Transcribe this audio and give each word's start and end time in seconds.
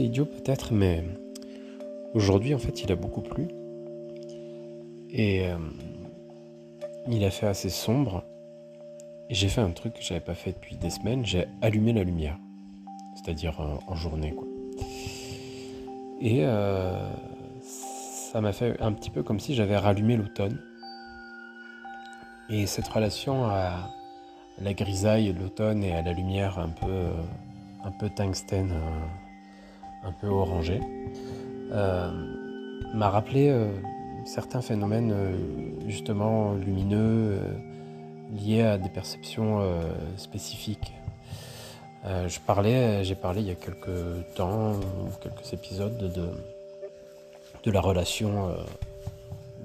idiot 0.00 0.24
peut-être, 0.24 0.72
mais 0.72 1.04
aujourd'hui 2.14 2.54
en 2.54 2.58
fait 2.58 2.82
il 2.82 2.92
a 2.92 2.96
beaucoup 2.96 3.22
plu. 3.22 3.48
Et 5.10 5.46
euh, 5.46 5.56
il 7.08 7.24
a 7.24 7.30
fait 7.30 7.46
assez 7.46 7.70
sombre. 7.70 8.24
Et 9.30 9.34
j'ai 9.34 9.48
fait 9.48 9.60
un 9.60 9.70
truc 9.70 9.94
que 9.94 10.02
j'avais 10.02 10.20
pas 10.20 10.34
fait 10.34 10.52
depuis 10.52 10.76
des 10.76 10.90
semaines, 10.90 11.24
j'ai 11.24 11.46
allumé 11.60 11.92
la 11.92 12.04
lumière. 12.04 12.38
C'est-à-dire 13.14 13.60
euh, 13.60 13.76
en 13.86 13.94
journée 13.94 14.32
quoi. 14.32 14.46
Et 16.20 16.44
euh, 16.44 17.10
ça 17.62 18.40
m'a 18.40 18.52
fait 18.52 18.80
un 18.80 18.92
petit 18.92 19.10
peu 19.10 19.22
comme 19.22 19.40
si 19.40 19.54
j'avais 19.54 19.76
rallumé 19.76 20.16
l'automne. 20.16 20.58
Et 22.50 22.66
cette 22.66 22.88
relation 22.88 23.44
à 23.44 23.90
la 24.60 24.74
grisaille 24.74 25.32
l'automne 25.32 25.84
et 25.84 25.92
à 25.92 26.02
la 26.02 26.12
lumière 26.12 26.58
un 26.58 26.70
peu, 26.70 27.06
un 27.84 27.92
peu 27.92 28.08
tungstène, 28.08 28.72
un 30.04 30.12
peu 30.12 30.28
orangé, 30.28 30.80
m'a 31.70 33.10
rappelé 33.10 33.50
certains 34.28 34.60
phénomènes 34.60 35.12
euh, 35.12 35.36
justement 35.86 36.52
lumineux 36.52 37.40
euh, 37.40 37.40
liés 38.32 38.62
à 38.62 38.76
des 38.76 38.90
perceptions 38.90 39.60
euh, 39.60 39.80
spécifiques. 40.16 40.92
j'ai 42.26 42.40
parlé 42.40 43.02
il 43.40 43.48
y 43.48 43.50
a 43.50 43.54
quelques 43.54 44.34
temps, 44.34 44.74
quelques 45.20 45.52
épisodes 45.52 45.98
de, 45.98 46.30
de 47.64 47.70
la 47.70 47.80
relation 47.80 48.54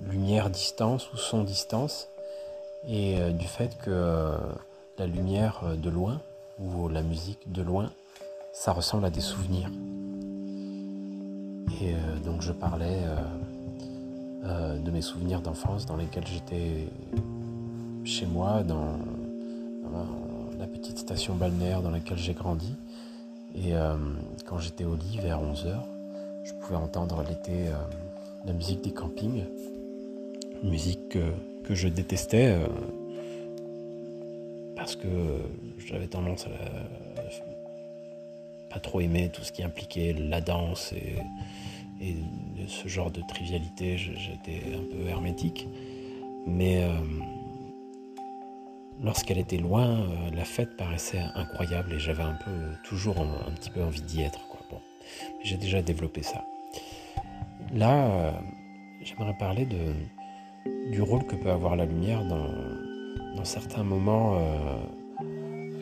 lumière-distance 0.09 1.12
ou 1.14 1.18
son-distance 1.18 2.09
et 2.88 3.16
du 3.31 3.48
fait 3.48 3.78
que 3.78 4.36
la 4.98 5.08
lumière 5.08 5.62
de 5.78 5.90
loin 5.90 6.22
ou 6.59 6.90
la 6.90 7.02
musique 7.02 7.52
de 7.52 7.62
loin, 7.62 7.92
ça 8.53 8.71
ressemble 8.71 9.03
à 9.05 9.09
des 9.09 9.19
souvenirs. 9.22 9.69
Et 11.81 11.94
donc 12.23 12.41
je 12.41 12.53
parlais 12.53 13.02
euh, 14.45 14.78
de 14.78 14.91
mes 14.91 15.02
souvenirs 15.02 15.41
d'enfance 15.41 15.86
dans 15.86 15.97
lesquels 15.97 16.28
j'étais 16.28 16.88
chez 18.03 18.25
moi, 18.25 18.63
dans, 18.63 18.97
la 20.59 20.67
petite 20.67 20.97
station 20.97 21.36
balnéaire 21.36 21.81
dans 21.81 21.91
laquelle 21.91 22.17
j'ai 22.17 22.33
grandi. 22.33 22.75
Et 23.55 23.73
euh, 23.73 23.95
quand 24.45 24.59
j'étais 24.59 24.85
au 24.85 24.95
lit 24.95 25.19
vers 25.22 25.41
11h, 25.41 25.75
je 26.44 26.53
pouvais 26.53 26.75
entendre 26.75 27.23
l'été 27.28 27.67
euh, 27.67 27.73
la 28.45 28.53
musique 28.53 28.81
des 28.81 28.91
campings, 28.91 29.44
musique 30.63 31.09
que, 31.09 31.31
que 31.63 31.73
je 31.73 31.88
détestais 31.88 32.58
parce 34.75 34.95
que 34.95 35.08
j'avais 35.85 36.08
tendance 36.08 36.45
à 36.47 37.12
pas 38.73 38.79
trop 38.79 39.02
aimer 39.02 39.29
tout 39.29 39.43
ce 39.43 39.52
qui 39.52 39.63
impliquait 39.63 40.13
la 40.13 40.41
danse 40.41 40.93
et 40.93 41.16
ce 42.67 42.88
genre 42.88 43.11
de 43.11 43.21
trivialité, 43.21 43.97
j'étais 43.97 44.61
un 44.75 44.83
peu 44.91 45.07
hermétique. 45.07 45.67
Mais 46.45 46.83
euh, 46.83 46.89
lorsqu'elle 49.01 49.38
était 49.38 49.57
loin, 49.57 50.01
euh, 50.01 50.31
la 50.33 50.45
fête 50.45 50.75
paraissait 50.77 51.21
incroyable 51.35 51.94
et 51.94 51.99
j'avais 51.99 52.23
un 52.23 52.38
peu 52.44 52.51
toujours 52.83 53.17
un, 53.19 53.51
petit 53.51 53.69
peu 53.69 53.83
envie 53.83 54.01
d'y 54.01 54.21
être. 54.21 54.39
Bon, 54.69 54.79
j'ai 55.44 55.57
déjà 55.57 55.81
développé 55.81 56.23
ça. 56.23 56.45
Là, 57.73 58.05
euh, 58.05 58.31
j'aimerais 59.01 59.35
parler 59.38 59.66
de, 59.66 59.94
du 60.91 61.01
rôle 61.01 61.25
que 61.25 61.35
peut 61.35 61.51
avoir 61.51 61.75
la 61.75 61.85
lumière 61.85 62.23
dans 62.25 63.45
certains 63.45 63.83
moments 63.83 64.39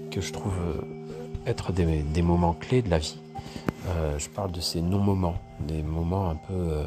que 0.09 0.19
je 0.19 0.33
trouve 0.33 0.57
être 1.45 1.71
des 1.71 2.21
moments 2.21 2.53
clés 2.53 2.81
de 2.81 2.89
la 2.89 2.97
vie. 2.97 3.17
Euh, 3.87 4.19
je 4.19 4.29
parle 4.29 4.51
de 4.51 4.61
ces 4.61 4.81
non-moments, 4.81 5.35
des 5.61 5.81
moments 5.81 6.29
un 6.29 6.35
peu 6.35 6.53
euh, 6.53 6.85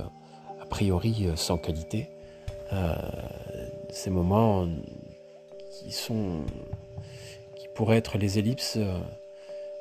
a 0.60 0.66
priori 0.66 1.26
euh, 1.26 1.36
sans 1.36 1.58
qualité, 1.58 2.08
ces 3.90 4.10
moments 4.10 4.66
qui 7.54 7.68
pourraient 7.72 7.98
être 7.98 8.18
les 8.18 8.40
ellipses 8.40 8.78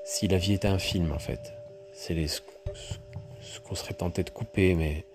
si 0.06 0.28
la 0.28 0.38
vie 0.38 0.54
était 0.54 0.68
un 0.68 0.78
film 0.78 1.12
en 1.12 1.18
fait. 1.18 1.54
C'est 1.92 2.28
ce, 2.28 2.40
qu'on 3.62 3.74
serait 3.74 3.96
tenté 3.96 4.24
de 4.24 4.30
couper, 4.30 4.76
mais, 4.76 5.06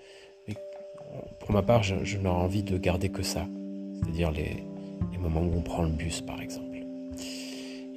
pour 1.39 1.53
ma 1.53 1.63
part, 1.63 1.85
je, 1.85 2.17
n'aurais 2.17 2.43
envie 2.43 2.65
de 2.65 2.77
garder 2.79 3.11
que 3.11 3.23
ça, 3.23 3.47
c'est-à-dire 4.03 4.33
les 4.33 4.65
moments 5.21 5.43
où 5.43 5.53
on 5.57 5.63
prend 5.63 5.85
le 5.85 5.91
bus 5.91 6.21
par 6.21 6.41
exemple. 6.41 6.79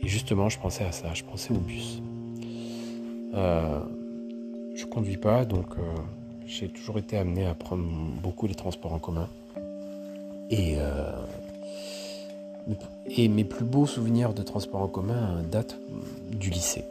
Et 0.04 0.08
justement, 0.08 0.50
je 0.50 0.60
pensais 0.60 0.84
à 0.84 0.92
ça, 0.92 1.14
je 1.14 1.24
pensais 1.24 1.52
au 1.54 1.58
bus. 1.58 2.02
Euh, 3.34 3.80
je 4.76 4.86
conduis 4.86 5.18
pas, 5.18 5.46
donc 5.46 5.68
euh, 5.78 5.82
j'ai 6.46 6.68
toujours 6.68 6.98
été 6.98 7.18
amené 7.18 7.46
à 7.46 7.54
prendre 7.54 7.84
beaucoup 8.22 8.48
les 8.48 8.56
transports 8.56 8.94
en 8.94 9.00
commun. 9.00 9.30
Et, 10.50 10.76
euh, 10.78 11.12
et 13.08 13.28
mes 13.28 13.44
plus 13.44 13.64
beaux 13.64 13.86
souvenirs 13.86 14.34
de 14.34 14.42
transports 14.42 14.82
en 14.82 14.88
commun 14.88 15.44
datent 15.50 15.78
du 16.32 16.50
lycée. 16.50 16.84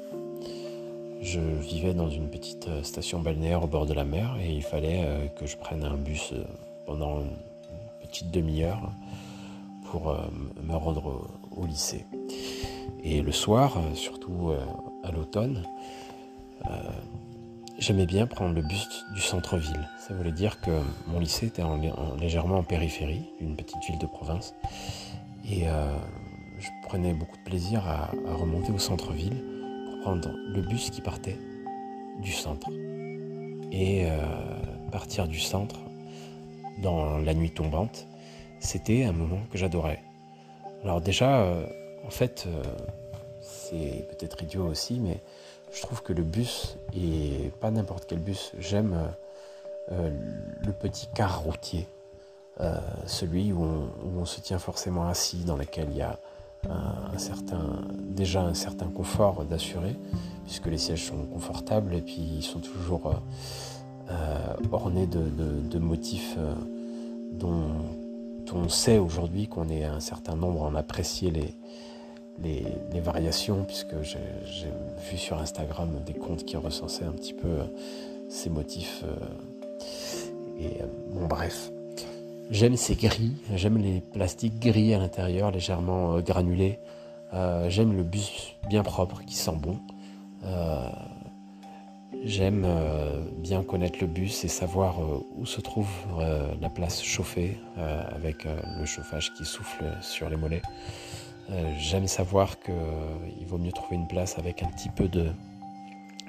Je 1.20 1.40
vivais 1.40 1.92
dans 1.92 2.08
une 2.08 2.28
petite 2.28 2.68
station 2.82 3.20
balnéaire 3.20 3.62
au 3.62 3.66
bord 3.66 3.84
de 3.84 3.92
la 3.92 4.04
mer 4.04 4.36
et 4.42 4.50
il 4.50 4.62
fallait 4.62 5.30
que 5.38 5.46
je 5.46 5.58
prenne 5.58 5.84
un 5.84 5.96
bus 5.96 6.32
pendant 6.86 7.20
une 7.20 8.08
petite 8.08 8.30
demi-heure 8.30 8.90
pour 9.90 10.16
me 10.62 10.74
rendre 10.74 11.28
au 11.54 11.66
lycée. 11.66 12.06
Et 13.02 13.22
le 13.22 13.32
soir, 13.32 13.78
surtout 13.94 14.52
à 15.02 15.10
l'automne, 15.10 15.64
euh, 16.66 16.90
j'aimais 17.78 18.06
bien 18.06 18.26
prendre 18.26 18.54
le 18.54 18.62
bus 18.62 19.04
du 19.14 19.20
centre-ville. 19.20 19.88
Ça 19.98 20.14
voulait 20.14 20.32
dire 20.32 20.60
que 20.60 20.70
mon 21.06 21.18
lycée 21.18 21.46
était 21.46 21.62
légèrement 22.18 22.58
en 22.58 22.62
périphérie, 22.62 23.24
une 23.40 23.56
petite 23.56 23.82
ville 23.86 23.98
de 23.98 24.06
province. 24.06 24.54
Et 25.48 25.68
euh, 25.68 25.96
je 26.58 26.68
prenais 26.86 27.14
beaucoup 27.14 27.36
de 27.38 27.42
plaisir 27.42 27.86
à, 27.86 28.10
remonter 28.34 28.72
au 28.72 28.78
centre-ville 28.78 29.42
pour 29.86 30.00
prendre 30.00 30.30
le 30.48 30.60
bus 30.62 30.90
qui 30.90 31.00
partait 31.00 31.38
du 32.20 32.32
centre. 32.32 32.68
Et 33.72 34.04
euh, 34.06 34.18
partir 34.92 35.28
du 35.28 35.40
centre 35.40 35.80
dans 36.82 37.18
la 37.18 37.34
nuit 37.34 37.50
tombante, 37.50 38.06
c'était 38.58 39.04
un 39.04 39.12
moment 39.12 39.40
que 39.50 39.56
j'adorais. 39.56 40.02
Alors 40.82 41.00
déjà, 41.00 41.46
en 42.06 42.10
fait, 42.10 42.46
c'est 43.40 44.06
peut-être 44.08 44.42
idiot 44.42 44.66
aussi, 44.66 45.00
mais 45.00 45.20
je 45.72 45.82
trouve 45.82 46.02
que 46.02 46.12
le 46.12 46.22
bus, 46.22 46.76
et 46.94 47.52
pas 47.60 47.70
n'importe 47.70 48.04
quel 48.06 48.18
bus, 48.18 48.52
j'aime 48.58 48.96
euh, 49.92 50.10
le 50.64 50.72
petit 50.72 51.08
car 51.14 51.42
routier, 51.42 51.86
euh, 52.60 52.76
celui 53.06 53.52
où 53.52 53.64
on, 54.18 54.24
se 54.24 54.40
tient 54.40 54.58
forcément 54.58 55.08
assis, 55.08 55.44
dans 55.44 55.56
lequel 55.56 55.88
il 55.90 55.96
y 55.96 56.02
a 56.02 56.18
déjà 58.00 58.42
un 58.42 58.54
certain 58.54 58.88
confort 58.88 59.44
d'assurer, 59.44 59.96
puisque 60.44 60.66
les 60.66 60.78
sièges 60.78 61.06
sont 61.06 61.24
confortables 61.26 61.94
et 61.94 62.02
puis 62.02 62.20
ils 62.20 62.42
sont 62.42 62.60
toujours 62.60 63.14
euh, 64.10 64.54
ornés 64.70 65.06
de, 65.06 65.78
motifs 65.78 66.36
dont 67.32 67.64
on 68.52 68.68
sait 68.68 68.98
aujourd'hui 68.98 69.48
qu'on 69.48 69.68
est 69.68 69.84
un 69.84 70.00
certain 70.00 70.36
nombre 70.36 70.64
à 70.64 70.66
en 70.66 70.74
apprécier 70.74 71.30
les, 71.30 71.54
les, 72.42 73.00
variations, 73.00 73.64
puisque 73.64 74.02
j'ai 74.02 74.68
vu 75.10 75.16
sur 75.16 75.38
Instagram 75.38 76.00
des 76.04 76.14
comptes 76.14 76.44
qui 76.44 76.56
recensaient 76.56 77.04
un 77.04 77.12
petit 77.12 77.32
peu 77.32 77.48
euh, 77.48 77.64
ces 78.28 78.50
motifs. 78.50 79.04
Euh, 79.04 80.60
et 80.60 80.82
euh, 80.82 80.86
bon, 81.12 81.26
bref. 81.26 81.70
J'aime 82.50 82.76
ces 82.76 82.96
gris, 82.96 83.32
j'aime 83.54 83.78
les 83.78 84.00
plastiques 84.00 84.58
gris 84.58 84.92
à 84.92 84.98
l'intérieur, 84.98 85.52
légèrement 85.52 86.18
granulés. 86.18 86.80
j'aime 87.68 87.96
le 87.96 88.02
bus 88.02 88.56
bien 88.68 88.82
propre 88.82 89.22
qui 89.24 89.36
sent 89.36 89.54
bon. 89.56 89.78
j'aime 92.24 92.66
bien 93.38 93.62
connaître 93.62 93.98
le 94.00 94.08
bus 94.08 94.44
et 94.44 94.48
savoir 94.48 94.96
où 95.36 95.46
se 95.46 95.60
trouve 95.60 95.88
la 96.60 96.68
place 96.70 97.00
chauffée 97.04 97.56
avec 97.76 98.48
le 98.80 98.84
chauffage 98.84 99.32
qui 99.34 99.44
souffle 99.44 99.84
sur 100.00 100.28
les 100.28 100.36
mollets. 100.36 100.62
Euh, 101.50 101.74
j'aime 101.78 102.06
savoir 102.06 102.60
qu'il 102.60 102.74
euh, 102.74 103.46
vaut 103.46 103.58
mieux 103.58 103.72
trouver 103.72 103.96
une 103.96 104.06
place 104.06 104.38
avec 104.38 104.62
un 104.62 104.68
petit 104.68 104.88
peu 104.88 105.08
de, 105.08 105.32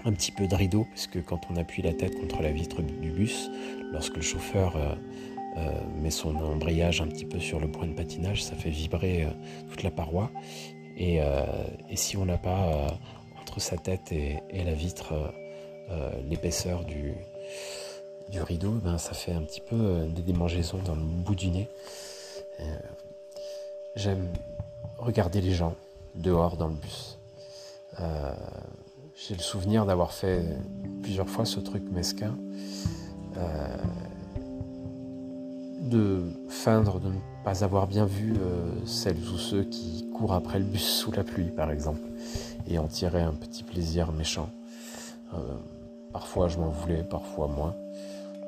un 0.04 0.14
petit 0.14 0.32
peu 0.32 0.48
de 0.48 0.56
rideau, 0.56 0.86
parce 0.90 1.06
que 1.06 1.20
quand 1.20 1.42
on 1.52 1.58
appuie 1.58 1.84
la 1.84 1.94
tête 1.94 2.20
contre 2.20 2.42
la 2.42 2.52
vitre 2.52 2.82
du 2.82 3.12
bus, 3.12 3.52
lorsque 3.92 4.16
le 4.16 4.22
chauffeur 4.24 4.76
euh, 4.76 4.96
met 6.02 6.10
son 6.10 6.36
embrayage 6.38 7.02
un 7.02 7.08
petit 7.08 7.26
peu 7.26 7.40
sur 7.40 7.60
le 7.60 7.70
point 7.70 7.86
de 7.86 7.94
patinage, 7.94 8.44
ça 8.44 8.56
fait 8.56 8.72
vibrer 8.72 9.28
toute 9.70 9.84
la 9.84 9.92
paroi. 9.92 10.32
Et, 10.98 11.20
si 11.96 12.18
on 12.18 12.26
n'a 12.26 12.38
pas 12.38 12.88
entre 13.42 13.60
sa 13.60 13.78
tête 13.78 14.12
et, 14.12 14.40
la 14.54 14.74
vitre 14.74 15.14
l'épaisseur 16.30 16.86
du, 16.86 17.14
du 18.30 18.42
rideau, 18.42 18.72
ben, 18.72 18.98
ça 18.98 19.14
fait 19.14 19.34
un 19.34 19.42
petit 19.42 19.62
peu 19.62 20.08
des 20.08 20.22
démangeaisons 20.22 20.80
dans 20.86 20.96
le 20.96 21.02
bout 21.02 21.36
du 21.36 21.50
nez. 21.50 21.68
J'aime 23.96 24.30
regarder 25.02 25.42
les 25.42 25.52
gens 25.52 25.76
dehors 26.16 26.58
dans 26.58 26.68
le 26.68 26.76
bus. 26.76 27.18
Euh, 28.00 28.34
j'ai 29.16 29.36
le 29.36 29.42
souvenir 29.42 29.86
d'avoir 29.86 30.14
fait 30.14 30.44
plusieurs 31.02 31.30
fois 31.30 31.46
ce 31.46 31.60
truc 31.60 31.84
mesquin. 31.92 32.36
Euh, 33.38 33.78
de 35.82 36.22
feindre 36.48 37.00
de 37.00 37.08
ne 37.08 37.20
pas 37.44 37.64
avoir 37.64 37.88
bien 37.88 38.06
vu 38.06 38.34
euh, 38.34 38.70
celles 38.86 39.18
ou 39.18 39.38
ceux 39.38 39.64
qui 39.64 40.08
courent 40.14 40.34
après 40.34 40.60
le 40.60 40.66
bus 40.66 40.88
sous 40.88 41.12
la 41.12 41.24
pluie, 41.24 41.50
par 41.50 41.72
exemple, 41.72 42.02
et 42.68 42.78
en 42.78 42.88
tirer 42.88 43.22
un 43.22 43.34
petit 43.34 43.64
plaisir 43.64 44.12
méchant. 44.12 44.50
Parfois 46.12 46.50
je 46.50 46.58
m'en 46.60 46.70
voulais, 46.70 47.04
parfois 47.04 47.48
moins. 47.48 47.74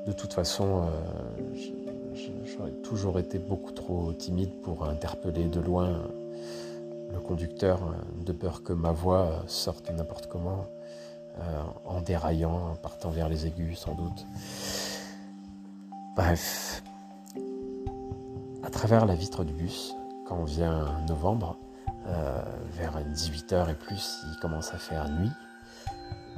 De 0.06 0.12
toute 0.12 0.34
façon, 0.34 0.84
j'aurais 2.46 2.74
toujours 2.84 3.20
été 3.20 3.40
beaucoup 3.40 3.72
trop 3.72 4.12
timide 4.12 4.52
pour 4.62 4.86
interpeller 4.86 5.46
de 5.46 5.62
loin 5.62 6.02
le 7.12 7.20
conducteur, 7.20 7.80
de 8.26 8.32
peur 8.32 8.64
que 8.64 8.74
ma 8.74 8.92
voix 8.92 9.44
sorte 9.48 9.90
n'importe 9.92 10.28
comment, 10.28 10.66
en 11.86 12.02
déraillant, 12.02 12.72
en 12.72 12.76
partant 12.76 13.10
vers 13.10 13.30
les 13.30 13.48
aigus 13.48 13.78
sans 13.80 13.96
doute. 13.96 14.26
Bref, 16.16 16.84
à 18.64 18.70
travers 18.70 19.06
la 19.06 19.16
vitre 19.16 19.44
du 19.44 19.54
bus, 19.54 19.96
quand 20.28 20.38
on 20.38 20.46
vient 20.46 21.02
novembre, 21.08 21.58
euh, 22.08 22.42
vers 22.72 23.00
18h 23.00 23.72
et 23.72 23.76
plus, 23.76 24.24
il 24.30 24.40
commence 24.40 24.74
à 24.74 24.78
faire 24.78 25.10
nuit. 25.10 25.32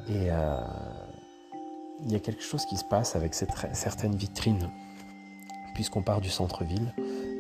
Et 0.07 0.31
euh, 0.31 0.57
il 2.03 2.11
y 2.11 2.15
a 2.15 2.19
quelque 2.19 2.43
chose 2.43 2.65
qui 2.65 2.77
se 2.77 2.83
passe 2.83 3.15
avec 3.15 3.33
certaines 3.33 4.15
vitrines. 4.15 4.69
Puisqu'on 5.73 6.03
part 6.03 6.21
du 6.21 6.29
centre-ville, 6.29 6.93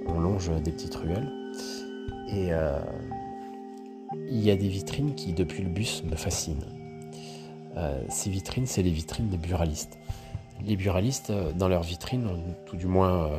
on 0.07 0.19
longe 0.19 0.49
des 0.61 0.71
petites 0.71 0.95
ruelles. 0.95 1.31
Et 2.27 2.53
euh, 2.53 2.79
il 4.29 4.43
y 4.43 4.51
a 4.51 4.55
des 4.55 4.67
vitrines 4.67 5.15
qui, 5.15 5.33
depuis 5.33 5.63
le 5.63 5.69
bus, 5.69 6.03
me 6.03 6.15
fascinent. 6.15 6.65
ces 8.09 8.29
vitrines, 8.29 8.65
c'est 8.65 8.83
les 8.83 8.91
vitrines 8.91 9.29
des 9.29 9.37
buralistes. 9.37 9.97
Les 10.65 10.75
buralistes, 10.75 11.31
dans 11.57 11.67
leurs 11.67 11.83
vitrines, 11.83 12.29
tout 12.65 12.75
du 12.75 12.87
moins 12.87 13.29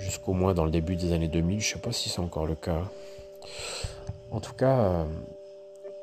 jusqu'au 0.00 0.32
moins 0.32 0.54
dans 0.54 0.64
le 0.64 0.70
début 0.70 0.96
des 0.96 1.12
années 1.12 1.28
2000. 1.28 1.60
Je 1.60 1.68
ne 1.68 1.74
sais 1.74 1.80
pas 1.80 1.92
si 1.92 2.08
c'est 2.08 2.20
encore 2.20 2.46
le 2.46 2.54
cas. 2.54 2.82
En 4.30 4.40
tout 4.40 4.54
cas, 4.54 4.78
euh, 4.78 5.04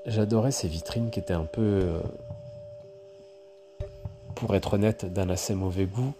j'adorais 0.05 0.51
ces 0.51 0.67
vitrines 0.67 1.09
qui 1.09 1.19
étaient 1.19 1.33
un 1.33 1.45
peu, 1.45 1.61
euh, 1.61 1.99
pour 4.35 4.55
être 4.55 4.75
honnête, 4.75 5.05
d'un 5.05 5.29
assez 5.29 5.55
mauvais 5.55 5.85
goût. 5.85 6.13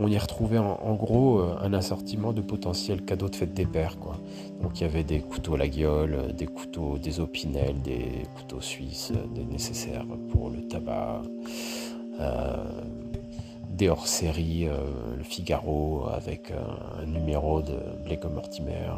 On 0.00 0.08
y 0.08 0.18
retrouvait 0.18 0.58
en, 0.58 0.94
gros 0.94 1.40
euh, 1.40 1.56
un 1.60 1.72
assortiment 1.72 2.32
de 2.32 2.40
potentiels 2.40 3.02
cadeaux 3.02 3.28
de 3.28 3.36
fête 3.36 3.54
des 3.54 3.66
pères. 3.66 3.98
Quoi. 3.98 4.16
Donc 4.62 4.80
il 4.80 4.84
y 4.84 4.86
avait 4.86 5.04
des 5.04 5.20
couteaux 5.20 5.54
à 5.54 5.58
la 5.58 5.68
guiole, 5.68 6.34
des 6.34 6.46
couteaux, 6.46 6.98
des 6.98 7.20
opinels, 7.20 7.80
des 7.82 8.26
couteaux 8.36 8.60
suisses, 8.60 9.12
des 9.34 9.44
nécessaires 9.44 10.06
pour 10.32 10.50
le 10.50 10.62
tabac 10.66 11.22
des 13.80 13.88
hors-série, 13.88 14.68
euh, 14.68 14.76
Le 15.16 15.24
Figaro 15.24 16.04
avec 16.12 16.50
un, 16.50 17.06
numéro 17.06 17.62
de 17.62 17.78
Blake 18.04 18.26
Mortimer, 18.26 18.92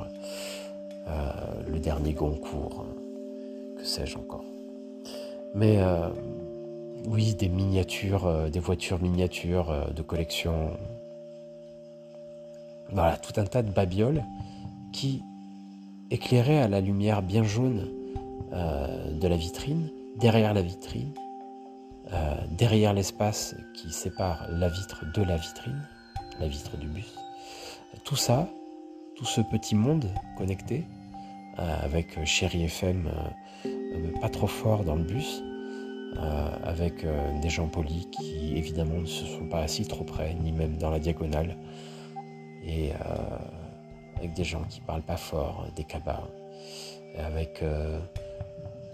euh, 1.06 1.30
le 1.70 1.78
dernier 1.78 2.14
Goncourt, 2.14 2.84
que 3.78 3.84
sais-je 3.84 4.18
encore. 4.18 4.44
Mais 5.54 5.76
euh, 5.78 6.08
oui, 7.06 7.36
des 7.36 7.48
miniatures, 7.48 8.50
des 8.50 8.58
voitures 8.58 9.00
miniatures 9.00 9.72
de 9.94 10.02
collection. 10.02 10.70
Voilà, 12.92 13.16
tout 13.16 13.40
un 13.40 13.44
tas 13.44 13.62
de 13.62 13.70
babioles 13.70 14.24
qui, 14.92 15.22
éclairaient 16.10 16.60
à 16.60 16.68
la 16.68 16.80
lumière 16.82 17.22
bien 17.22 17.42
jaune 17.42 17.88
de 18.52 19.26
la 19.26 19.36
vitrine, 19.36 19.88
derrière 20.18 20.52
la 20.52 20.60
vitrine, 20.60 21.14
euh, 22.12 22.34
derrière 22.50 22.92
l'espace 22.92 23.54
qui 23.74 23.90
sépare 23.90 24.46
la 24.50 24.68
vitre 24.68 25.04
de 25.14 25.22
la 25.22 25.36
vitrine, 25.36 25.80
la 26.40 26.46
vitre 26.46 26.76
du 26.76 26.86
bus. 26.86 27.14
Tout 28.04 28.16
ça, 28.16 28.48
tout 29.16 29.24
ce 29.24 29.40
petit 29.40 29.74
monde 29.74 30.10
connecté, 30.36 30.84
euh, 31.58 31.76
avec 31.82 32.22
Chéri 32.26 32.64
FM 32.64 33.08
euh, 33.64 34.20
pas 34.20 34.28
trop 34.28 34.46
fort 34.46 34.84
dans 34.84 34.96
le 34.96 35.04
bus, 35.04 35.42
avec 36.62 37.06
des 37.40 37.48
gens 37.48 37.68
polis 37.68 38.06
qui 38.12 38.54
évidemment 38.54 39.00
ne 39.00 39.06
se 39.06 39.24
sont 39.24 39.46
pas 39.46 39.60
assis 39.60 39.86
trop 39.86 40.04
près, 40.04 40.34
ni 40.34 40.52
même 40.52 40.76
dans 40.76 40.90
la 40.90 40.98
diagonale, 40.98 41.56
et 42.66 42.92
avec 44.16 44.34
des 44.34 44.44
gens 44.44 44.62
qui 44.64 44.80
parlent 44.80 45.02
pas 45.02 45.16
fort, 45.16 45.66
des 45.76 45.84
cabas, 45.84 46.22
avec 47.18 47.62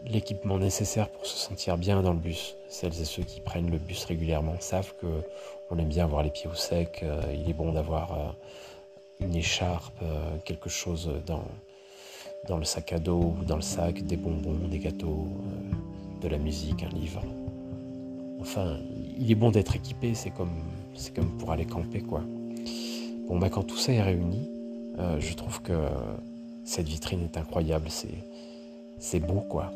l'équipement 0.06 0.58
nécessaire 0.58 1.08
pour 1.10 1.26
se 1.26 1.36
sentir 1.36 1.76
bien 1.76 2.02
dans 2.02 2.12
le 2.12 2.18
bus. 2.18 2.56
Celles 2.68 3.00
et 3.00 3.04
ceux 3.04 3.22
qui 3.22 3.40
prennent 3.40 3.70
le 3.70 3.78
bus 3.78 4.04
régulièrement 4.04 4.54
savent 4.60 4.94
que 5.00 5.22
on 5.70 5.78
aime 5.78 5.88
bien 5.88 6.04
avoir 6.04 6.22
les 6.22 6.30
pieds 6.30 6.48
au 6.50 6.54
sec. 6.54 7.00
Euh, 7.02 7.20
il 7.34 7.48
est 7.48 7.54
bon 7.54 7.72
d'avoir 7.72 8.12
euh, 8.12 8.30
une 9.20 9.34
écharpe, 9.34 9.98
euh, 10.02 10.38
quelque 10.44 10.70
chose 10.70 11.10
dans, 11.26 11.44
dans 12.48 12.56
le 12.56 12.64
sac 12.64 12.92
à 12.92 12.98
dos 12.98 13.34
ou 13.38 13.44
dans 13.44 13.56
le 13.56 13.62
sac, 13.62 14.02
des 14.02 14.16
bonbons, 14.16 14.54
des 14.68 14.78
gâteaux, 14.78 15.28
de 16.22 16.28
la 16.28 16.38
musique, 16.38 16.82
un 16.82 16.88
livre. 16.88 17.22
Enfin, 18.40 18.78
il 19.18 19.30
est 19.30 19.34
bon 19.34 19.50
d'être 19.50 19.76
équipé, 19.76 20.14
c'est 20.14 20.30
comme, 20.30 20.62
comme 21.14 21.36
pour 21.36 21.52
aller 21.52 21.66
camper, 21.66 22.00
quoi. 22.00 22.22
Bon, 23.28 23.38
bah, 23.38 23.50
quand 23.50 23.62
tout 23.62 23.76
ça 23.76 23.92
est 23.92 24.02
réuni, 24.02 24.50
je 25.20 25.34
trouve 25.34 25.62
que 25.62 25.86
cette 26.64 26.88
vitrine 26.88 27.22
est 27.22 27.36
incroyable, 27.36 27.86
c'est, 27.88 28.24
c'est 28.98 29.20
beau, 29.20 29.40
quoi 29.40 29.70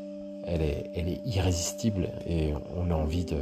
elle 0.45 0.63
est, 0.63 0.91
elle 0.95 1.09
est 1.09 1.21
irrésistible 1.25 2.09
et 2.27 2.53
on 2.77 2.91
a 2.91 2.95
envie 2.95 3.25
de, 3.25 3.39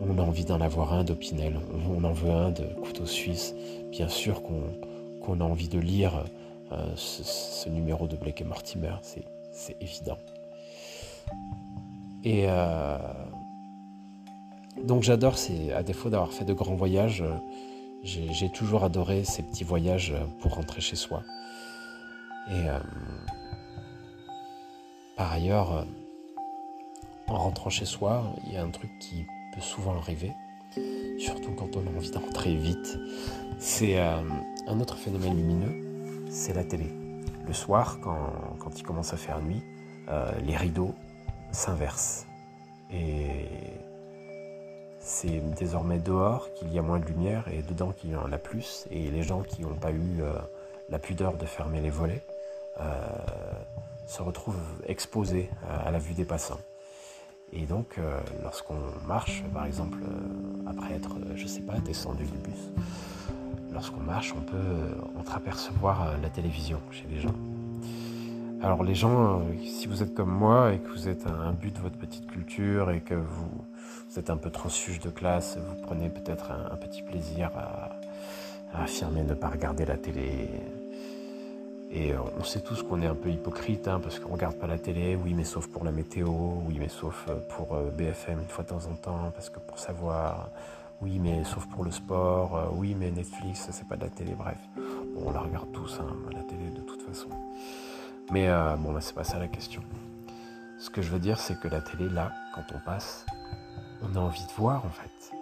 on 0.00 0.18
a 0.18 0.22
envie 0.22 0.44
d'en 0.44 0.60
avoir 0.60 0.92
un 0.92 1.04
d'Opinel, 1.04 1.58
on 1.88 2.02
en 2.04 2.12
veut 2.12 2.30
un 2.30 2.50
de 2.50 2.64
couteau 2.82 3.06
suisse. 3.06 3.54
Bien 3.90 4.08
sûr 4.08 4.42
qu'on 4.42 5.40
a 5.40 5.44
envie 5.44 5.68
de 5.68 5.78
lire 5.78 6.24
euh, 6.72 6.96
ce, 6.96 7.68
numéro 7.68 8.06
de 8.06 8.16
Blake 8.16 8.40
et 8.40 8.44
Mortimer, 8.44 8.94
c'est 9.02 9.76
évident. 9.80 10.18
Et 12.24 12.44
euh, 12.48 12.98
donc 14.82 15.02
j'adore, 15.02 15.36
à 15.74 15.82
défaut 15.82 16.10
d'avoir 16.10 16.32
fait 16.32 16.44
de 16.44 16.54
grands 16.54 16.74
voyages, 16.74 17.22
j'ai 18.04 18.50
toujours 18.50 18.84
adoré 18.84 19.24
ces 19.24 19.42
petits 19.42 19.64
voyages 19.64 20.14
pour 20.40 20.54
rentrer 20.54 20.80
chez 20.80 20.96
soi. 20.96 21.22
Et 22.50 22.68
euh, 22.68 22.78
par 25.16 25.32
ailleurs, 25.32 25.86
en 27.26 27.38
rentrant 27.38 27.70
chez 27.70 27.86
soi, 27.86 28.34
il 28.46 28.52
y 28.52 28.56
a 28.56 28.62
un 28.62 28.70
truc 28.70 28.90
qui 29.00 29.24
peut 29.54 29.60
souvent 29.60 29.96
arriver, 29.96 30.32
surtout 31.18 31.52
quand 31.52 31.76
on 31.76 31.86
a 31.86 31.96
envie 31.96 32.10
d'entrer 32.10 32.54
vite. 32.54 32.98
C'est 33.58 33.98
euh, 33.98 34.20
un 34.66 34.80
autre 34.80 34.98
phénomène 34.98 35.36
lumineux, 35.36 36.26
c'est 36.28 36.52
la 36.52 36.64
télé. 36.64 36.92
Le 37.46 37.52
soir, 37.52 37.98
quand, 38.02 38.70
il 38.76 38.82
commence 38.82 39.14
à 39.14 39.16
faire 39.16 39.40
nuit, 39.40 39.62
euh, 40.08 40.30
les 40.44 40.56
rideaux 40.56 40.94
s'inversent. 41.52 42.26
C'est 45.04 45.40
désormais 45.54 45.98
dehors 45.98 46.52
qu'il 46.54 46.72
y 46.72 46.78
a 46.78 46.82
moins 46.82 46.98
de 46.98 47.04
lumière 47.04 47.46
et 47.52 47.62
dedans 47.62 47.92
qu'il 47.92 48.10
y 48.10 48.16
en 48.16 48.32
a 48.32 48.38
plus. 48.38 48.86
Et 48.90 49.10
les 49.10 49.22
gens 49.22 49.42
qui 49.42 49.62
n'ont 49.62 49.76
pas 49.76 49.92
eu 49.92 50.20
euh, 50.20 50.32
la 50.88 50.98
pudeur 50.98 51.34
de 51.34 51.46
fermer 51.46 51.80
les 51.80 51.90
volets 51.90 52.22
se 54.08 54.20
retrouvent 54.20 54.56
exposés 54.88 55.48
à 55.86 55.92
la 55.92 55.98
vue 55.98 56.14
des 56.14 56.24
passants. 56.24 56.58
Et 57.56 57.66
donc, 57.66 57.98
euh, 57.98 58.18
lorsqu'on 58.42 58.76
marche, 59.06 59.44
par 59.54 59.64
exemple, 59.64 59.98
euh, 60.02 60.68
après 60.68 60.94
être, 60.94 61.16
euh, 61.18 61.36
je 61.36 61.46
sais 61.46 61.60
pas, 61.60 61.78
descendu 61.78 62.24
du 62.24 62.38
bus, 62.38 62.72
lorsqu'on 63.72 64.00
marche, 64.00 64.34
on 64.36 64.40
peut 64.40 65.18
entreapercevoir 65.18 66.18
la 66.20 66.30
télévision 66.30 66.80
chez 66.90 67.06
les 67.08 67.20
gens. 67.20 67.34
Alors 68.60 68.82
les 68.82 68.94
gens, 68.94 69.42
si 69.62 69.86
vous 69.86 70.02
êtes 70.02 70.14
comme 70.14 70.30
moi 70.30 70.72
et 70.72 70.78
que 70.78 70.88
vous 70.88 71.06
êtes 71.06 71.26
un 71.26 71.52
but 71.52 71.74
de 71.74 71.80
votre 71.80 71.98
petite 71.98 72.26
culture 72.26 72.90
et 72.90 73.00
que 73.00 73.14
vous, 73.14 73.64
êtes 74.18 74.30
un 74.30 74.36
peu 74.36 74.50
transfuge 74.50 75.00
de 75.00 75.10
classe, 75.10 75.56
vous 75.56 75.82
prenez 75.82 76.08
peut-être 76.08 76.50
un, 76.50 76.76
petit 76.76 77.02
plaisir 77.02 77.50
à, 77.56 77.90
affirmer 78.82 79.22
ne 79.22 79.34
pas 79.34 79.48
regarder 79.48 79.84
la 79.84 79.96
télé, 79.96 80.48
et 81.94 82.12
euh, 82.12 82.18
on 82.38 82.42
sait 82.42 82.60
tous 82.60 82.82
qu'on 82.82 83.00
est 83.02 83.06
un 83.06 83.14
peu 83.14 83.30
hypocrite 83.30 83.86
hein, 83.86 84.00
parce 84.02 84.18
qu'on 84.18 84.32
regarde 84.32 84.56
pas 84.56 84.66
la 84.66 84.78
télé, 84.78 85.14
oui 85.14 85.32
mais 85.32 85.44
sauf 85.44 85.68
pour 85.68 85.84
la 85.84 85.92
météo, 85.92 86.28
oui 86.66 86.76
mais 86.80 86.88
sauf 86.88 87.26
euh, 87.28 87.36
pour 87.50 87.72
euh, 87.74 87.90
BFM 87.90 88.40
une 88.40 88.48
fois 88.48 88.64
de 88.64 88.70
temps 88.70 88.86
en 88.90 88.94
temps, 88.94 89.30
parce 89.32 89.48
que 89.48 89.60
pour 89.60 89.78
savoir, 89.78 90.50
oui 91.00 91.20
mais 91.20 91.44
sauf 91.44 91.66
pour 91.68 91.84
le 91.84 91.92
sport, 91.92 92.72
oui 92.76 92.96
mais 92.98 93.12
Netflix 93.12 93.68
c'est 93.70 93.86
pas 93.86 93.94
de 93.94 94.02
la 94.02 94.08
télé, 94.08 94.34
bref. 94.34 94.58
On 95.24 95.30
la 95.30 95.40
regarde 95.40 95.70
tous, 95.72 96.00
hein, 96.00 96.12
la 96.32 96.42
télé 96.42 96.70
de 96.74 96.80
toute 96.80 97.02
façon. 97.02 97.28
Mais 98.32 98.48
bon 98.78 98.92
là 98.92 99.00
c'est 99.00 99.14
pas 99.14 99.24
ça 99.24 99.38
la 99.38 99.48
question. 99.48 99.82
Ce 100.80 100.90
que 100.90 101.00
je 101.00 101.10
veux 101.10 101.20
dire 101.20 101.38
c'est 101.38 101.60
que 101.60 101.68
la 101.68 101.80
télé 101.80 102.08
là, 102.08 102.32
quand 102.56 102.64
on 102.74 102.78
passe, 102.84 103.24
on 104.02 104.16
a 104.16 104.20
envie 104.20 104.44
de 104.46 104.52
voir 104.52 104.84
en 104.84 104.90
fait. 104.90 105.36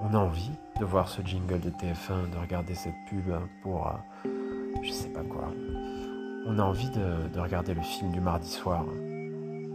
On 0.00 0.14
a 0.14 0.18
envie 0.18 0.50
de 0.80 0.84
voir 0.84 1.08
ce 1.08 1.22
jingle 1.22 1.60
de 1.60 1.70
TF1, 1.70 2.30
de 2.30 2.38
regarder 2.38 2.74
cette 2.74 2.94
pub 3.08 3.32
pour 3.62 3.92
je 4.82 4.90
sais 4.90 5.08
pas 5.08 5.22
quoi. 5.22 5.48
On 6.46 6.58
a 6.58 6.62
envie 6.62 6.90
de, 6.90 7.38
regarder 7.38 7.74
le 7.74 7.82
film 7.82 8.10
du 8.10 8.20
mardi 8.20 8.48
soir. 8.48 8.84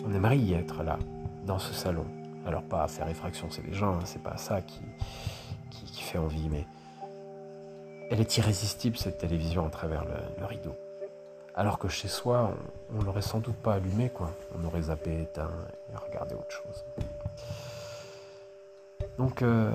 On 0.06 0.14
aimerait 0.14 0.38
y 0.38 0.54
être 0.54 0.84
là, 0.84 1.00
dans 1.46 1.60
ce 1.60 1.74
salon. 1.74 2.06
Alors 2.46 2.64
pas 2.64 2.84
à 2.84 2.88
faire 2.88 3.08
effraction, 3.08 3.48
c'est 3.50 3.66
les 3.66 3.74
gens, 3.74 3.96
hein, 3.96 4.06
c'est 4.06 4.22
pas 4.22 4.38
ça 4.38 4.62
qui, 4.62 4.82
fait 6.02 6.18
envie, 6.18 6.48
mais 6.48 6.66
elle 8.10 8.22
est 8.22 8.38
irrésistible 8.38 8.96
cette 8.96 9.18
télévision 9.18 9.66
à 9.66 9.70
travers 9.70 10.06
le, 10.06 10.46
rideau. 10.46 10.74
Alors 11.54 11.80
que 11.80 11.90
chez 11.90 12.08
soi, 12.08 12.54
on, 12.98 13.02
l'aurait 13.02 13.22
sans 13.22 13.40
doute 13.40 13.56
pas 13.56 13.74
allumé, 13.74 14.10
quoi. 14.10 14.32
On 14.58 14.66
aurait 14.66 14.84
zappé, 14.84 15.24
éteint 15.24 15.52
et 15.92 15.98
regardé 15.98 16.36
autre 16.36 16.52
chose. 16.52 16.86
Donc, 19.18 19.42
euh, 19.42 19.72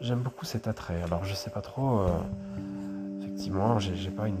j'aime 0.00 0.20
beaucoup 0.20 0.44
cet 0.44 0.66
attrait. 0.66 1.02
Alors, 1.02 1.24
je 1.24 1.34
sais 1.34 1.50
pas 1.50 1.60
trop. 1.60 2.00
Euh, 2.00 2.08
effectivement, 3.20 3.78
j'ai 3.78 4.10
pas 4.10 4.28
une, 4.28 4.36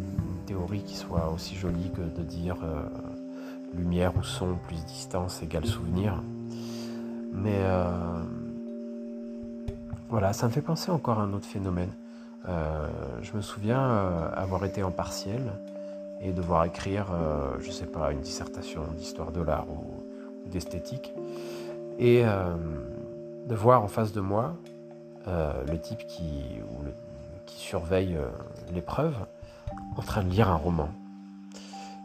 théorie 0.46 0.82
qui 0.82 0.94
soit 0.94 1.30
aussi 1.30 1.54
jolie 1.54 1.90
que 1.90 2.02
de 2.02 2.22
dire 2.22 2.56
euh, 2.62 2.82
lumière 3.74 4.12
ou 4.14 4.22
son 4.22 4.56
plus 4.56 4.84
distance 4.84 5.42
égale 5.42 5.64
souvenir. 5.64 6.22
Mais 7.32 7.62
voilà, 10.10 10.34
ça 10.34 10.46
me 10.46 10.52
fait 10.52 10.60
penser 10.60 10.90
encore 10.90 11.18
à 11.18 11.22
un 11.22 11.32
autre 11.32 11.46
phénomène. 11.46 11.88
je 12.46 13.32
me 13.34 13.40
souviens 13.40 13.80
avoir 14.36 14.66
été 14.66 14.82
en 14.82 14.90
partiel 14.90 15.40
et 16.20 16.32
devoir 16.32 16.66
écrire, 16.66 17.06
je 17.58 17.70
sais 17.70 17.86
pas, 17.86 18.12
une 18.12 18.20
dissertation 18.20 18.82
d'histoire 18.98 19.32
de 19.32 19.40
l'art 19.40 19.66
ou, 19.70 20.50
d'esthétique. 20.50 21.14
Et 21.98 22.22
de 23.46 23.54
voir 23.54 23.82
en 23.82 23.88
face 23.88 24.12
de 24.12 24.20
moi 24.20 24.56
euh, 25.26 25.64
le 25.70 25.78
type 25.78 26.06
qui, 26.06 26.60
surveille 27.46 28.16
euh, 28.16 28.26
l'épreuve 28.74 29.14
en 29.96 30.02
train 30.02 30.22
de 30.22 30.28
lire 30.28 30.50
un 30.50 30.56
roman. 30.56 30.88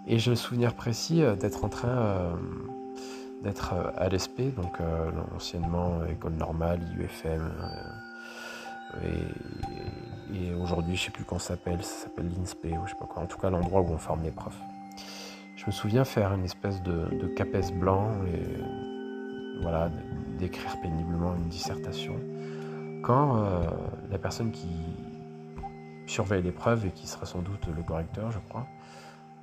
Et 0.08 0.20
j'ai 0.20 0.30
le 0.30 0.36
souvenir 0.36 0.74
précis 0.74 1.24
euh, 1.24 1.36
d'être 1.36 1.66
en 1.66 1.70
train 1.70 2.32
d'être 3.44 3.74
à 3.98 4.10
l'ESP, 4.10 4.54
donc 4.56 4.78
anciennement 5.36 6.06
école 6.06 6.34
normale, 6.34 6.82
IUFM. 6.98 7.52
et, 10.34 10.54
aujourd'hui, 10.54 10.96
je 10.96 11.06
sais 11.06 11.12
plus 11.12 11.24
comment 11.24 11.40
s'appelle, 11.40 11.84
ça 11.84 12.04
s'appelle 12.04 12.30
l'INSPE 12.30 12.66
ou 12.66 12.86
je 12.86 12.92
sais 12.92 12.98
pas 13.00 13.06
quoi. 13.06 13.24
En 13.24 13.28
tout 13.28 13.38
cas, 13.38 13.50
l'endroit 13.50 13.82
où 13.82 13.90
on 13.90 13.98
forme 13.98 14.24
les 14.24 14.32
profs. 14.32 14.62
Je 15.56 15.66
me 15.66 15.72
souviens 15.72 16.06
faire 16.06 16.34
une 16.34 16.46
espèce 16.46 16.82
de, 16.84 17.10
de 17.16 17.28
capes 17.28 17.74
blanc 17.74 18.12
et 18.28 18.89
voilà, 19.62 19.90
d'écrire 20.38 20.80
péniblement 20.82 21.36
une 21.36 21.48
dissertation, 21.50 22.16
quand 23.04 23.38
euh, 23.38 23.64
la 24.12 24.18
personne 24.18 24.52
qui 24.52 24.68
surveille 26.08 26.42
l'épreuve 26.42 26.86
et 26.86 26.92
qui 26.92 27.08
sera 27.08 27.26
sans 27.26 27.42
doute 27.42 27.68
le 27.76 27.84
correcteur, 27.84 28.32
je 28.32 28.40
crois, 28.50 28.66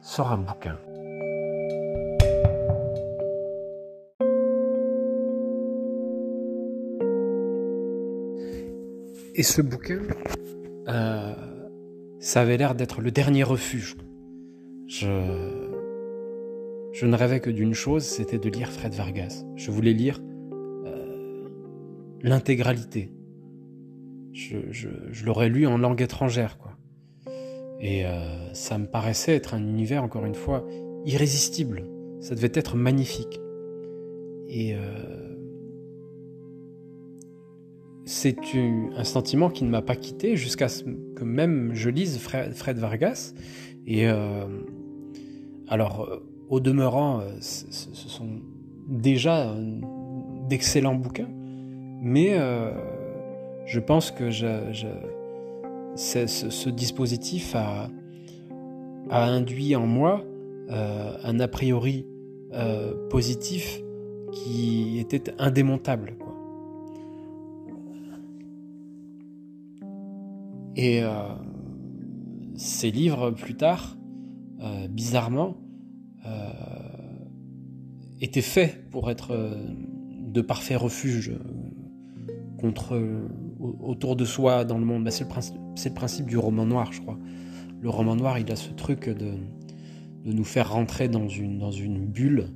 sort 0.00 0.32
un 0.32 0.38
bouquin. 0.38 0.76
Et 9.38 9.42
ce 9.42 9.60
bouquin, 9.60 9.98
euh, 10.88 11.34
ça 12.20 12.40
avait 12.40 12.56
l'air 12.56 12.74
d'être 12.74 13.02
le 13.02 13.10
dernier 13.10 13.42
refuge. 13.42 13.96
Je, 14.86 15.55
je 16.96 17.06
ne 17.06 17.14
rêvais 17.14 17.40
que 17.40 17.50
d'une 17.50 17.74
chose, 17.74 18.04
c'était 18.04 18.38
de 18.38 18.48
lire 18.48 18.72
Fred 18.72 18.94
Vargas. 18.94 19.44
Je 19.54 19.70
voulais 19.70 19.92
lire 19.92 20.20
l'intégralité. 22.22 23.12
Je, 24.32 25.24
l'aurais 25.24 25.48
lu 25.48 25.66
en 25.66 25.78
langue 25.78 26.02
étrangère, 26.02 26.58
quoi. 26.58 26.72
Et 27.80 28.06
euh, 28.06 28.52
ça 28.54 28.78
me 28.78 28.86
paraissait 28.86 29.34
être 29.34 29.54
un 29.54 29.62
univers, 29.62 30.02
encore 30.02 30.24
une 30.24 30.34
fois, 30.34 30.66
irrésistible. 31.04 31.84
Ça 32.20 32.34
devait 32.34 32.52
être 32.54 32.76
magnifique. 32.76 33.40
Et 34.48 34.74
euh, 34.74 35.36
c'est 38.04 38.36
un 38.96 39.04
sentiment 39.04 39.50
qui 39.50 39.64
ne 39.64 39.70
m'a 39.70 39.82
pas 39.82 39.96
quitté 39.96 40.36
jusqu'à 40.36 40.68
ce 40.68 40.84
que 40.84 41.24
même 41.24 41.74
je 41.74 41.90
lise 41.90 42.18
Fred, 42.18 42.78
Vargas. 42.78 43.34
Et 43.86 44.08
euh, 44.08 44.46
alors, 45.68 46.22
au 46.48 46.60
demeurant, 46.60 47.22
ce 47.40 48.08
sont 48.08 48.40
déjà 48.88 49.52
d'excellents 50.48 50.94
bouquins. 50.94 51.28
Mais 52.00 52.38
euh, 52.38 52.72
je 53.64 53.80
pense 53.80 54.10
que 54.10 54.30
ce, 54.30 55.08
dispositif 56.70 57.56
a, 57.56 57.88
induit 59.10 59.74
en 59.76 59.86
moi 59.86 60.22
euh, 60.70 61.16
un 61.24 61.40
a 61.40 61.48
priori 61.48 62.06
euh, 62.52 63.08
positif 63.08 63.82
qui 64.32 64.98
était 64.98 65.32
indémontable. 65.38 66.16
Et 70.78 71.00
ces 72.54 72.90
livres, 72.90 73.30
plus 73.30 73.54
tard, 73.54 73.96
bizarrement, 74.90 75.56
étaient 78.20 78.40
faits 78.40 78.90
pour 78.90 79.10
être 79.10 79.56
de 80.36 80.40
parfaits 80.40 80.78
refuges 80.78 81.32
contre, 82.58 83.00
autour 83.58 84.16
de 84.16 84.24
soi 84.24 84.64
dans 84.64 84.78
le 84.78 84.84
monde. 84.84 85.04
Bah, 85.04 85.10
c'est, 85.10 85.24
le 85.24 85.94
principe, 85.94 86.26
du 86.26 86.38
roman 86.38 86.66
noir, 86.66 86.92
je 86.92 87.00
crois. 87.00 87.18
Le 87.80 87.88
roman 87.88 88.16
noir, 88.16 88.38
il 88.38 88.50
a 88.50 88.56
ce 88.56 88.70
truc 88.70 89.08
de, 89.08 89.34
nous 90.24 90.44
faire 90.44 90.72
rentrer 90.72 91.08
dans 91.08 91.28
une, 91.28 92.06
bulle 92.06 92.48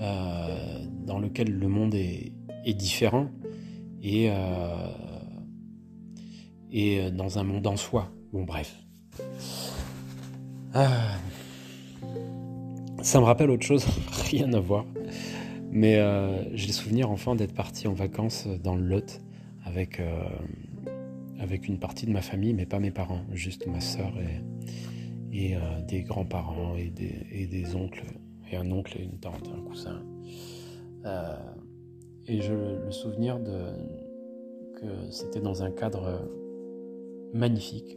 euh, 0.00 0.86
dans 1.06 1.18
lequel 1.18 1.50
le 1.50 1.68
monde 1.68 1.94
est, 1.94 2.32
différent 2.74 3.30
et, 4.02 4.28
euh, 4.30 4.86
et 6.70 7.10
dans 7.10 7.38
un 7.38 7.42
monde 7.42 7.66
en 7.66 7.76
soi. 7.76 8.12
Bon, 8.32 8.44
bref. 8.44 8.76
Ah. 10.74 11.16
Ça 13.02 13.18
me 13.18 13.24
rappelle 13.24 13.50
autre 13.50 13.64
chose, 13.64 13.86
rien 14.30 14.52
à 14.52 14.60
voir. 14.60 14.84
Mais 15.70 15.96
euh, 15.96 16.54
j'ai 16.54 16.66
le 16.66 16.72
souvenir 16.72 17.10
enfant 17.10 17.34
d'être 17.34 17.54
parti 17.54 17.88
en 17.88 17.94
vacances 17.94 18.46
dans 18.62 18.74
le 18.76 18.82
Lot 18.82 19.20
avec, 19.64 20.00
euh, 20.00 20.22
avec 21.38 21.66
une 21.66 21.78
partie 21.78 22.04
de 22.04 22.10
ma 22.10 22.20
famille, 22.20 22.52
mais 22.52 22.66
pas 22.66 22.78
mes 22.78 22.90
parents, 22.90 23.22
juste 23.32 23.66
ma 23.66 23.80
soeur 23.80 24.12
et, 25.32 25.56
euh, 25.56 25.80
des 25.88 26.02
grands-parents 26.02 26.76
et 26.76 26.90
des, 26.90 27.74
oncles, 27.74 28.04
et 28.52 28.56
un 28.56 28.70
oncle 28.70 28.98
et 28.98 29.02
une 29.02 29.18
tante, 29.18 29.48
un 29.56 29.62
cousin. 29.62 30.02
et 32.26 32.42
je 32.42 32.52
le 32.84 32.90
souvenir 32.90 33.38
que 34.74 35.10
c'était 35.10 35.40
dans 35.40 35.62
un 35.62 35.70
cadre 35.70 36.28
magnifique 37.32 37.96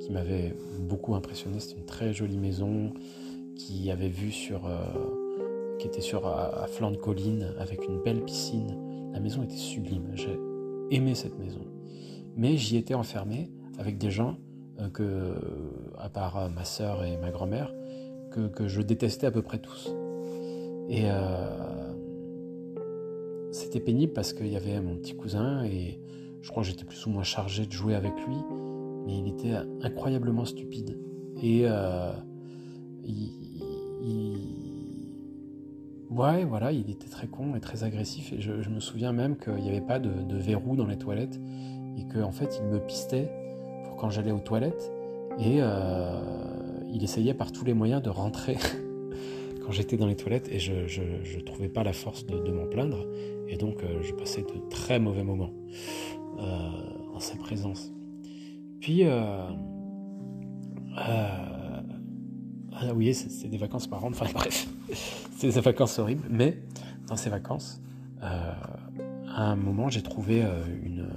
qui 0.00 0.10
m'avait 0.10 0.54
beaucoup 0.80 1.14
impressionné. 1.14 1.60
C'était 1.60 1.80
une 1.80 1.86
très 1.86 2.14
jolie 2.14 2.38
maison 2.38 2.94
qui 3.58 3.90
avait 3.90 4.08
vue 4.08 4.32
sur 4.32 4.70
qui 5.78 5.86
était 5.86 6.00
sur 6.00 6.26
à, 6.26 6.66
flanc 6.66 6.90
de 6.90 6.96
colline 6.96 7.54
avec 7.58 7.86
une 7.86 7.98
belle 8.02 8.22
piscine. 8.24 8.76
La 9.12 9.20
maison 9.20 9.42
était 9.42 9.56
sublime. 9.56 10.10
J'ai 10.14 10.38
aimé 10.90 11.14
cette 11.14 11.38
maison. 11.38 11.60
Mais 12.36 12.56
j'y 12.56 12.76
étais 12.76 12.94
enfermé 12.94 13.50
avec 13.78 13.98
des 13.98 14.10
gens 14.10 14.36
euh, 14.80 14.88
que, 14.90 15.34
à 15.98 16.08
part 16.08 16.36
euh, 16.36 16.48
ma 16.48 16.64
sœur 16.64 17.04
et 17.04 17.16
ma 17.16 17.30
grand-mère, 17.30 17.72
que, 18.30 18.48
que, 18.48 18.68
je 18.68 18.82
détestais 18.82 19.26
à 19.26 19.30
peu 19.30 19.42
près 19.42 19.58
tous. 19.58 19.92
Et 20.88 21.02
euh, 21.04 21.92
c'était 23.50 23.80
pénible 23.80 24.12
parce 24.12 24.32
qu'il 24.32 24.48
y 24.48 24.56
avait 24.56 24.80
mon 24.80 24.96
petit 24.96 25.14
cousin 25.14 25.64
et 25.64 26.00
je 26.42 26.50
crois 26.50 26.62
que 26.62 26.68
j'étais 26.68 26.84
plus 26.84 27.06
ou 27.06 27.10
moins 27.10 27.22
chargé 27.22 27.66
de 27.66 27.72
jouer 27.72 27.94
avec 27.94 28.12
lui, 28.26 28.36
mais 29.06 29.18
il 29.18 29.28
était 29.28 29.54
incroyablement 29.82 30.44
stupide. 30.44 30.98
Et 31.42 31.66
Ouais, 36.18 36.44
voilà, 36.44 36.72
il 36.72 36.90
était 36.90 37.06
très 37.06 37.28
con 37.28 37.54
et 37.54 37.60
très 37.60 37.84
agressif. 37.84 38.32
Et 38.32 38.40
je, 38.40 38.68
me 38.68 38.80
souviens 38.80 39.12
même 39.12 39.36
qu'il 39.36 39.54
n'y 39.54 39.68
avait 39.68 39.80
pas 39.80 40.00
de, 40.00 40.36
verrou 40.36 40.74
dans 40.74 40.88
les 40.88 40.98
toilettes 40.98 41.38
et 41.96 42.08
qu'en 42.12 42.24
en 42.24 42.32
fait, 42.32 42.58
il 42.60 42.66
me 42.66 42.80
pistait 42.80 43.30
pour 43.84 43.94
quand 43.94 44.10
j'allais 44.10 44.32
aux 44.32 44.40
toilettes. 44.40 44.90
Et 45.38 45.58
euh, 45.60 46.20
il 46.92 47.04
essayait 47.04 47.34
par 47.34 47.52
tous 47.52 47.64
les 47.64 47.72
moyens 47.72 48.02
de 48.02 48.10
rentrer 48.10 48.56
quand 49.64 49.70
j'étais 49.70 49.96
dans 49.96 50.08
les 50.08 50.16
toilettes 50.16 50.48
et 50.50 50.58
je 50.58 50.72
ne 50.72 51.40
trouvais 51.42 51.68
pas 51.68 51.84
la 51.84 51.92
force 51.92 52.26
de, 52.26 52.50
m'en 52.50 52.66
plaindre. 52.66 53.06
Et 53.46 53.56
donc, 53.56 53.84
euh, 53.84 54.02
je 54.02 54.12
passais 54.12 54.42
de 54.42 54.68
très 54.70 54.98
mauvais 54.98 55.22
moments 55.22 55.52
euh, 56.40 57.14
en 57.14 57.20
sa 57.20 57.36
présence. 57.36 57.92
Puis, 58.80 59.04
ah 59.04 59.52
oui, 62.92 63.14
c'était 63.14 63.48
des 63.48 63.56
vacances 63.56 63.88
marrantes, 63.88 64.14
enfin 64.14 64.26
bref, 64.34 64.66
c'était 65.36 65.52
des 65.52 65.60
vacances 65.60 65.98
horribles, 65.98 66.26
mais 66.30 66.58
dans 67.06 67.16
ces 67.16 67.30
vacances, 67.30 67.80
euh, 68.22 68.52
à 69.34 69.50
un 69.50 69.56
moment, 69.56 69.88
j'ai 69.88 70.02
trouvé 70.02 70.42
euh, 70.42 70.64
une, 70.82 71.08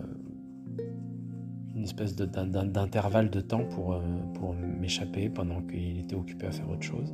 une 1.76 1.84
espèce 1.84 2.16
d'intervalle 2.16 3.30
de, 3.30 3.42
temps 3.42 3.66
pour, 3.66 3.94
euh, 3.94 4.02
pour 4.36 4.54
m'échapper 4.54 5.30
pendant 5.30 5.62
qu'il 5.62 6.00
était 6.00 6.16
occupé 6.16 6.48
à 6.48 6.52
faire 6.52 6.70
autre 6.70 6.84
chose. 6.84 7.14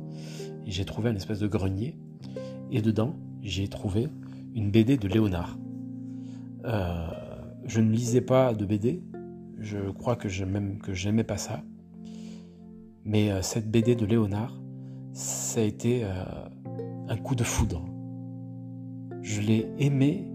J'ai 0.66 0.84
trouvé 0.84 1.10
une 1.10 1.16
espèce 1.16 1.38
de 1.38 1.46
grenier, 1.46 1.96
et 2.70 2.82
dedans, 2.82 3.14
j'ai 3.42 3.68
trouvé 3.68 4.08
une 4.54 4.70
BD 4.70 4.96
de 4.96 5.08
Léonard. 5.08 5.56
je 6.64 7.80
ne 7.80 7.90
lisais 7.90 8.20
pas 8.20 8.52
de 8.52 8.64
BD, 8.64 9.02
je 9.58 9.90
crois 9.90 10.16
que 10.16 10.28
j'aimais 10.28 11.24
pas 11.24 11.38
ça. 11.38 11.62
Mais 13.04 13.42
cette 13.42 13.70
BD 13.70 13.94
de 13.94 14.04
Léonard, 14.04 14.60
ça 15.18 15.60
a 15.60 15.64
été 15.64 16.04
un 17.08 17.16
coup 17.16 17.34
de 17.34 17.42
foudre. 17.42 17.84
Je 19.20 19.40
l'ai 19.40 19.68
aimé, 19.78 20.30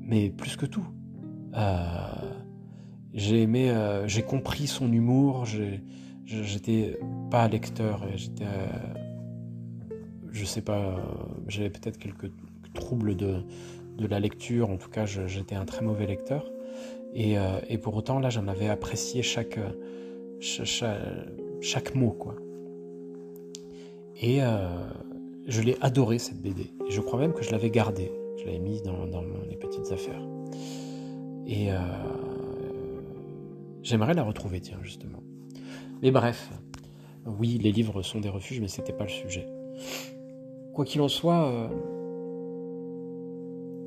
mais 0.00 0.30
plus 0.30 0.56
que 0.56 0.66
tout. 0.66 0.86
j'ai 3.14 3.42
aimé, 3.42 3.74
j'ai 4.06 4.22
compris 4.22 4.66
son 4.66 4.92
humour, 4.92 5.46
j'étais 6.24 6.98
pas 7.30 7.48
lecteur, 7.48 8.06
j'étais 8.14 8.44
je 10.30 10.44
sais 10.44 10.60
pas, 10.60 10.96
j'avais 11.48 11.70
peut-être 11.70 11.98
quelques 11.98 12.30
troubles 12.74 13.16
de, 13.16 13.42
la 13.98 14.20
lecture, 14.20 14.70
en 14.70 14.76
tout 14.76 14.90
cas 14.90 15.06
j'étais 15.06 15.54
un 15.54 15.64
très 15.64 15.84
mauvais 15.84 16.06
lecteur. 16.06 16.50
Euh, 17.16 17.60
et, 17.68 17.78
pour 17.78 17.96
autant, 17.96 18.18
là, 18.20 18.30
j'en 18.30 18.46
avais 18.48 18.68
apprécié 18.68 19.22
chaque, 19.22 19.58
chaque, 20.40 21.94
mot, 21.94 22.10
quoi. 22.10 22.36
Et 24.20 24.42
euh, 24.42 24.68
je 25.46 25.62
l'ai 25.62 25.76
adoré, 25.80 26.18
cette 26.18 26.40
BD. 26.42 26.72
Je 26.88 27.00
crois 27.00 27.20
même 27.20 27.32
que 27.32 27.42
je 27.42 27.50
l'avais 27.52 27.70
gardée. 27.70 28.10
Je 28.36 28.44
l'avais 28.44 28.58
mise 28.58 28.82
dans, 28.82 29.06
dans, 29.06 29.22
les 29.48 29.56
petites 29.56 29.92
affaires. 29.92 30.20
Et 31.46 31.72
euh, 31.72 31.78
j'aimerais 33.82 34.14
la 34.14 34.24
retrouver, 34.24 34.60
tiens, 34.60 34.78
justement. 34.82 35.22
Mais 36.02 36.10
bref, 36.10 36.50
oui, 37.26 37.58
les 37.62 37.72
livres 37.72 38.02
sont 38.02 38.20
des 38.20 38.28
refuges, 38.28 38.60
mais 38.60 38.68
c'était 38.68 38.92
pas 38.92 39.04
le 39.04 39.10
sujet. 39.10 39.46
Quoi 40.74 40.84
qu'il 40.84 41.00
en 41.00 41.08
soit, 41.08 41.48
euh, 41.48 41.68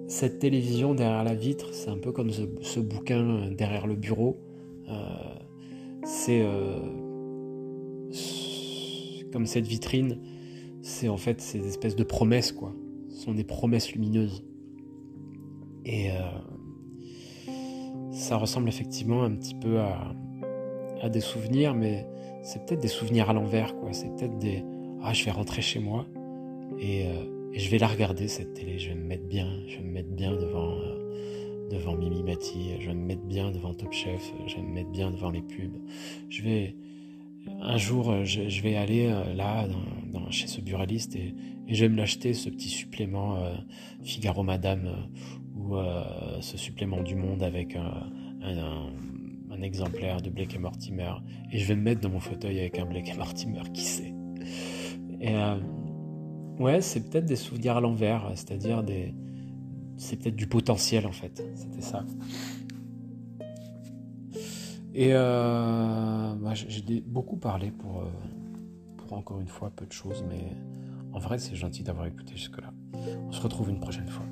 cette 0.08 0.40
télévision 0.40 0.94
derrière 0.94 1.24
la 1.24 1.36
vitre, 1.36 1.74
c'est 1.74 1.90
un 1.90 1.98
peu 1.98 2.12
comme 2.12 2.32
ce, 2.32 2.80
bouquin 2.80 3.50
derrière 3.52 3.88
le 3.88 3.96
bureau. 3.96 4.40
C'est 6.04 6.44
comme 9.32 9.46
cette 9.46 9.68
vitrine, 9.68 10.20
c'est 10.82 11.10
en 11.10 11.18
fait 11.18 11.42
ces 11.42 11.68
espèces 11.68 11.96
de 11.96 12.04
promesses, 12.04 12.52
quoi. 12.52 12.74
Ce 13.10 13.24
sont 13.24 13.34
des 13.34 13.44
promesses 13.44 13.92
lumineuses. 13.94 14.44
Et 15.86 16.12
euh, 16.12 16.16
ça 18.12 18.38
ressemble 18.38 18.70
effectivement 18.70 19.24
un 19.24 19.36
petit 19.36 19.56
peu 19.56 19.80
à, 19.80 20.14
des 21.10 21.20
souvenirs, 21.20 21.74
mais 21.74 22.08
c'est 22.44 22.64
peut-être 22.66 22.82
des 22.82 22.88
souvenirs 22.88 23.30
à 23.30 23.34
l'envers, 23.34 23.76
quoi. 23.76 23.92
C'est 23.92 24.16
peut-être 24.16 24.38
des 24.38 24.64
ah, 25.04 25.14
je 25.14 25.26
vais 25.26 25.32
rentrer 25.32 25.64
chez 25.64 25.80
moi 25.80 26.06
euh, 26.16 26.78
et, 27.54 27.60
je 27.60 27.70
vais 27.70 27.80
la 27.80 27.88
regarder 27.88 28.28
cette 28.28 28.54
télé. 28.54 28.78
Je 28.78 28.90
vais 28.90 28.96
me 28.96 29.06
mettre 29.06 29.26
bien, 29.26 29.48
je 29.68 29.78
vais 29.78 29.84
me 29.84 29.92
mettre 29.92 30.10
bien 30.10 30.32
devant, 30.32 30.78
euh, 30.78 31.68
devant 31.70 31.96
Mimi 31.96 32.22
Mati, 32.22 32.76
je 32.80 32.88
vais 32.88 32.94
me 32.94 33.06
mettre 33.06 33.24
bien 33.24 33.52
devant 33.52 33.74
Top 33.74 33.92
Chef, 33.92 34.32
je 34.46 34.56
vais 34.56 34.62
me 34.62 34.74
mettre 34.74 34.92
bien 34.92 35.10
devant 35.10 35.32
les 35.32 35.42
pubs. 35.42 35.78
Je 36.30 36.44
vais 36.44 36.76
un 37.62 37.78
jour, 37.78 38.12
euh, 38.12 38.24
je, 38.24 38.62
vais 38.62 38.76
aller 38.76 39.08
là 39.36 39.68
dans, 40.12 40.30
chez 40.32 40.48
ce 40.48 40.62
buraliste 40.62 41.16
et, 41.16 41.36
je 41.68 41.86
vais 41.86 41.90
me 41.90 41.96
l'acheter 41.96 42.34
ce 42.34 42.50
petit 42.50 42.68
supplément 42.68 43.42
Figaro 44.04 44.44
Madame 44.44 45.08
ou 45.56 45.78
ce 46.42 46.58
supplément 46.58 47.02
du 47.02 47.16
Monde 47.16 47.44
avec 47.44 47.78
un, 47.78 49.62
exemplaire 49.62 50.22
de 50.22 50.30
Blake 50.30 50.54
et 50.56 50.60
Mortimer 50.60 51.14
et 51.50 51.60
je 51.60 51.66
vais 51.66 51.78
me 51.78 51.84
mettre 51.84 52.02
dans 52.02 52.10
mon 52.10 52.20
fauteuil 52.20 52.60
avec 52.60 52.78
un 52.78 52.86
Blake 52.86 53.08
et 53.08 53.14
Mortimer, 53.14 53.62
qui 53.74 53.84
sait. 53.84 54.14
Et 55.22 55.34
Ouais, 56.62 56.80
c'est 56.80 57.10
peut-être 57.10 57.26
des 57.26 57.36
souvenirs 57.36 57.78
à 57.78 57.82
l'envers, 57.82 58.30
c'est-à-dire 58.36 58.84
des. 58.84 59.16
C'est 59.98 60.18
peut-être 60.18 60.36
du 60.36 60.46
potentiel 60.46 61.08
en 61.08 61.12
fait, 61.12 61.44
c'était 61.56 61.82
ça. 61.82 62.06
Et 64.94 65.12
euh, 65.14 66.36
bah, 66.36 66.54
j'ai 66.54 67.02
beaucoup 67.02 67.38
parlé 67.38 67.72
pour, 67.72 68.02
euh, 68.02 68.12
pour 68.98 69.14
encore 69.14 69.40
une 69.40 69.48
fois 69.48 69.70
peu 69.70 69.86
de 69.86 69.92
choses, 69.92 70.26
mais 70.28 70.52
en 71.14 71.20
vrai 71.20 71.38
c'est 71.40 71.56
gentil 71.56 71.84
d'avoir 71.84 72.08
écouté 72.08 72.34
jusque-là. 72.36 72.74
On 73.28 73.32
se 73.32 73.42
retrouve 73.42 73.70
une 73.70 73.80
prochaine 73.80 74.10
fois. 74.10 74.26